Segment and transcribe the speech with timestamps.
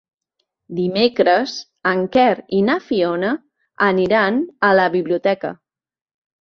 [0.77, 1.53] Dimecres
[1.91, 3.31] en Quer i na Fiona
[3.93, 5.57] aniran a la biblioteca.